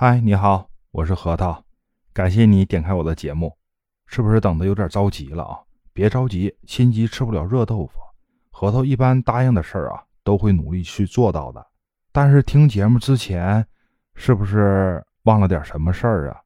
[0.00, 1.64] 嗨，你好，我是核桃，
[2.12, 3.52] 感谢你点开我的节目，
[4.06, 5.58] 是不是等的有点着急了啊？
[5.92, 7.98] 别着急，心急吃不了热豆腐。
[8.52, 11.66] 核桃一般答应的事儿啊，都会努力去做到的。
[12.12, 13.66] 但是听节目之前，
[14.14, 16.40] 是不是忘了点什么事儿啊？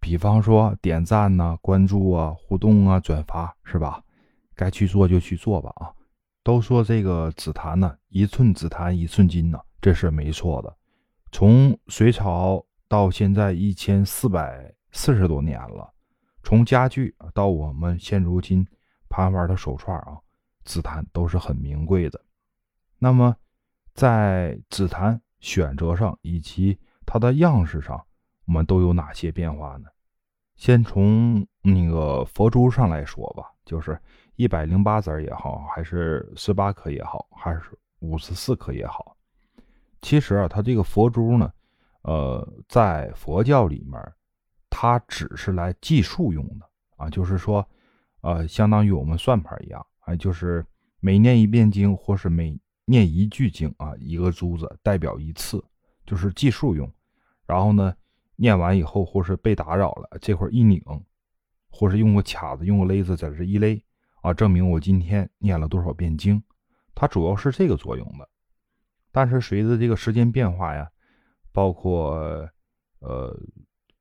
[0.00, 4.02] 比方说点赞呐、关注啊、互动啊、转发，是吧？
[4.54, 5.92] 该去做就去做吧啊！
[6.42, 10.74] 都说这个紫檀呢，一寸紫檀一寸金呐，这是没错的。
[11.32, 12.64] 从隋朝。
[12.94, 15.92] 到现在一千四百四十多年了，
[16.44, 18.64] 从家具到我们现如今
[19.08, 20.16] 盘玩的手串啊，
[20.64, 22.24] 紫檀都是很名贵的。
[23.00, 23.34] 那么，
[23.94, 28.00] 在紫檀选择上以及它的样式上，
[28.44, 29.88] 我们都有哪些变化呢？
[30.54, 34.00] 先从那个佛珠上来说吧，就是
[34.36, 37.60] 一百零八子也好，还是十八颗也好，还是
[37.98, 39.16] 五十四颗也好，
[40.00, 41.52] 其实啊，它这个佛珠呢。
[42.04, 43.98] 呃，在佛教里面，
[44.68, 47.66] 它只是来计数用的啊，就是说，
[48.20, 50.62] 呃，相当于我们算盘一样，啊，就是
[51.00, 55.64] 每念一遍经或是每念一句经啊，一个珠子代表一次，
[56.04, 56.92] 就是计数用。
[57.46, 57.94] 然后呢，
[58.36, 60.82] 念完以后或是被打扰了，这会儿一拧，
[61.70, 63.82] 或是用个卡子、用个勒子在这一勒
[64.20, 66.42] 啊，证明我今天念了多少遍经。
[66.94, 68.28] 它主要是这个作用的。
[69.10, 70.90] 但是随着这个时间变化呀。
[71.54, 72.16] 包括，
[72.98, 73.32] 呃，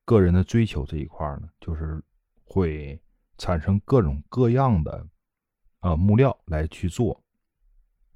[0.06, 2.04] 个人的追求这一块呢，就是
[2.44, 3.00] 会
[3.38, 5.08] 产生各种各样的，
[5.82, 7.24] 呃，木料来去做，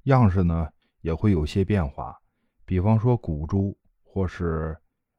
[0.02, 0.68] 样式呢
[1.02, 2.20] 也会有些变化。
[2.64, 4.76] 比方说古珠，或是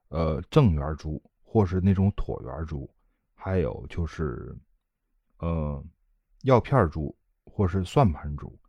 [0.09, 2.93] 呃正圆珠，或是那种椭圆珠，
[3.33, 4.53] 还有就是，
[5.37, 5.81] 呃，
[6.41, 8.59] 药片珠，或是算盘珠，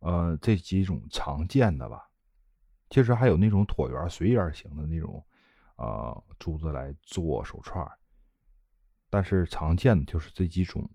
[0.00, 2.07] 呃，这几种常见的吧。
[2.90, 5.24] 其实还有那种椭圆、随圆形的那种，
[5.76, 7.86] 呃，珠子来做手串
[9.10, 10.88] 但是常见的就是这几种。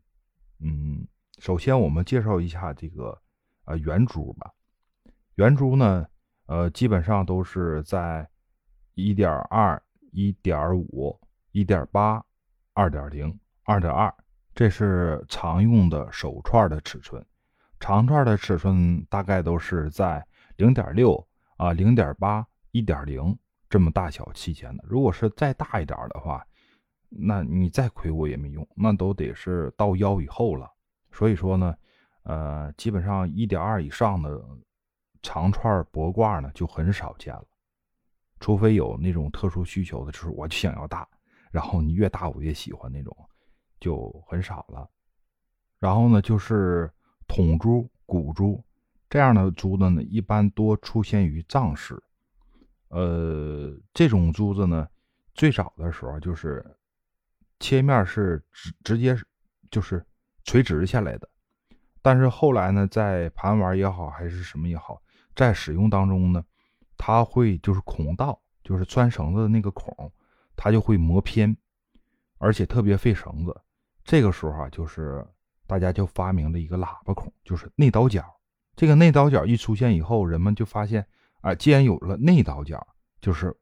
[0.59, 1.07] 嗯，
[1.39, 3.21] 首先我们介绍一下这个，
[3.65, 4.51] 呃，圆珠吧。
[5.35, 6.07] 圆珠呢，
[6.45, 8.27] 呃，基本上都是在
[8.93, 9.81] 一点二、
[10.11, 11.19] 一点五、
[11.51, 12.23] 一点八、
[12.73, 14.13] 二点零、二点二，
[14.53, 17.25] 这是常用的手串的尺寸。
[17.79, 20.25] 长串的尺寸大概都是在
[20.57, 21.27] 零点六。
[21.57, 23.37] 啊，零点八、一点零
[23.69, 26.45] 这么大小期间的，如果是再大一点的话，
[27.09, 30.69] 那你再亏我也没用，那都得是到腰以后了。
[31.11, 31.75] 所以说呢，
[32.23, 34.43] 呃，基本上一点二以上的
[35.21, 37.45] 长串脖挂呢就很少见了，
[38.39, 41.07] 除非有那种特殊需求的，就是我就想要大，
[41.51, 43.15] 然后你越大我越喜欢那种，
[43.79, 44.89] 就很少了。
[45.79, 46.91] 然后呢，就是
[47.27, 48.63] 桶珠、古珠。
[49.13, 52.01] 这样的珠子呢，一般多出现于藏式。
[52.87, 54.87] 呃，这种珠子呢，
[55.35, 56.65] 最早的时候就是
[57.59, 59.15] 切面是直直接
[59.69, 60.03] 就是
[60.45, 61.29] 垂直下来的，
[62.01, 64.99] 但是后来呢，在盘玩也好，还是什么也好，
[65.35, 66.43] 在使用当中呢，
[66.97, 70.11] 它会就是孔道，就是钻绳子的那个孔，
[70.55, 71.55] 它就会磨偏，
[72.39, 73.55] 而且特别费绳子。
[74.03, 75.23] 这个时候啊，就是
[75.67, 78.25] 大家就发明了一个喇叭孔，就是内倒角。
[78.75, 81.05] 这个内倒角一出现以后，人们就发现，
[81.41, 82.85] 啊，既然有了内倒角，
[83.21, 83.55] 就是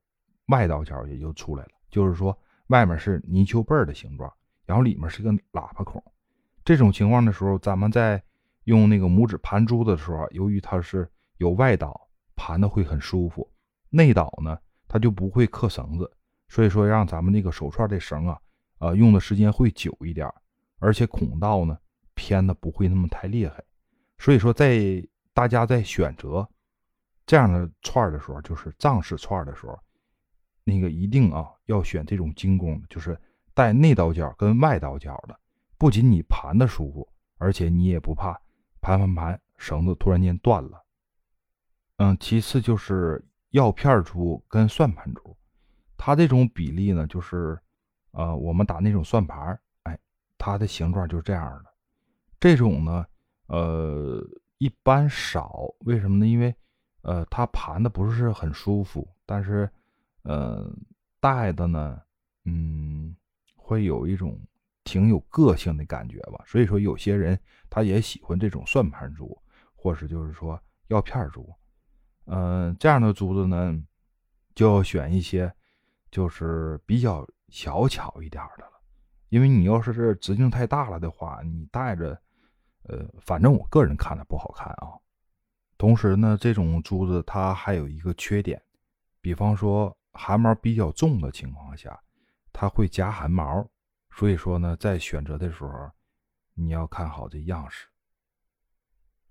[0.47, 1.71] 外倒角也就出来了。
[1.89, 4.31] 就是说，外面是泥鳅背儿的形状，
[4.65, 6.01] 然后里面是个喇叭孔。
[6.63, 8.23] 这种情况的时候，咱们在
[8.63, 13.45] 用那个拇指盘珠的时候，由于它是有外倒，盘的会很舒服；
[13.89, 14.57] 内倒呢，
[14.87, 16.09] 它就不会刻绳子，
[16.47, 18.39] 所以说让咱们那个手串的绳啊，
[18.79, 20.31] 呃，用的时间会久一点，
[20.79, 21.77] 而且孔道呢
[22.13, 23.61] 偏的不会那么太厉害。
[24.21, 26.47] 所以说，在大家在选择
[27.25, 29.79] 这样的串儿的时候，就是藏式串儿的时候，
[30.63, 33.19] 那个一定啊要选这种精工，就是
[33.55, 35.35] 带内倒角跟外倒角的。
[35.75, 38.39] 不仅你盘的舒服，而且你也不怕
[38.79, 40.85] 盘盘盘绳子突然间断了。
[41.97, 45.35] 嗯，其次就是药片珠跟算盘珠，
[45.97, 47.59] 它这种比例呢，就是
[48.11, 49.97] 呃我们打那种算盘，哎，
[50.37, 51.73] 它的形状就是这样的。
[52.39, 53.03] 这种呢。
[53.51, 54.25] 呃，
[54.59, 56.25] 一般少，为什么呢？
[56.25, 56.55] 因为，
[57.01, 59.69] 呃，它盘的不是很舒服，但是，
[60.23, 60.73] 呃，
[61.19, 62.01] 戴的呢，
[62.45, 63.13] 嗯，
[63.57, 64.39] 会有一种
[64.85, 66.41] 挺有个性的感觉吧。
[66.47, 67.37] 所以说，有些人
[67.69, 69.37] 他也喜欢这种算盘珠，
[69.75, 70.57] 或是就是说
[70.87, 71.53] 药片珠，
[72.27, 73.83] 嗯，这样的珠子呢，
[74.55, 75.53] 就要选一些
[76.09, 78.81] 就是比较小巧一点的了，
[79.27, 82.17] 因为你要是是直径太大了的话，你戴着。
[82.83, 84.97] 呃，反正我个人看的不好看啊。
[85.77, 88.61] 同时呢，这种珠子它还有一个缺点，
[89.19, 91.99] 比方说汗毛比较重的情况下，
[92.53, 93.67] 它会夹汗毛，
[94.11, 95.89] 所以说呢，在选择的时候，
[96.53, 97.87] 你要看好这样式。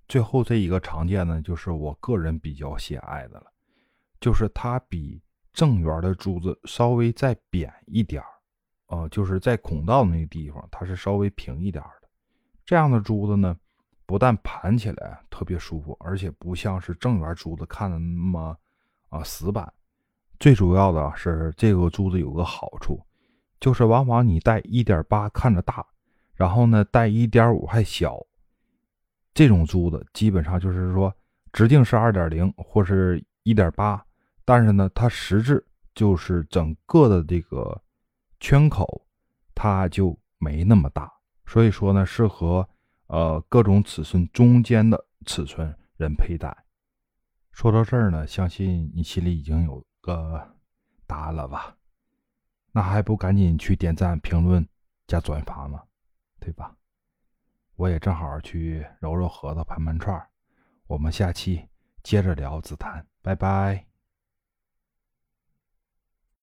[0.08, 3.46] 最后这一个常见的，就是我个人比较喜爱的了，
[4.18, 8.28] 就是它比正圆的珠子稍微再扁一点儿，
[8.86, 11.99] 呃，就是在孔道那个地方，它是稍微平一点的。
[12.70, 13.56] 这样的珠子呢，
[14.06, 18.56] 不但盘起来特别舒服，而且不像是正圆珠子看的那么
[19.08, 19.74] 啊死板。
[20.38, 23.04] 最主要的是这个珠子有个好处，
[23.58, 25.84] 就是往往你戴一点八看着大，
[26.32, 28.24] 然后呢戴一点五还小。
[29.34, 31.12] 这种珠子基本上就是说，
[31.52, 34.00] 直径是二点零或是一点八，
[34.44, 37.82] 但是呢，它实质就是整个的这个
[38.38, 39.04] 圈口，
[39.56, 41.10] 它就没那么大。
[41.50, 42.68] 所以说呢，适合
[43.08, 46.56] 呃各种尺寸中间的尺寸人佩戴。
[47.50, 50.56] 说到这儿呢，相信你心里已经有个
[51.08, 51.76] 答案了吧？
[52.70, 54.64] 那还不赶紧去点赞、评论
[55.08, 55.82] 加转发吗？
[56.38, 56.76] 对吧？
[57.74, 60.24] 我也正好去揉揉核桃、盘盘串
[60.86, 61.68] 我们下期
[62.04, 63.89] 接着聊紫檀，拜拜。